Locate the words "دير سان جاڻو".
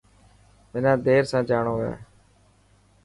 1.05-1.75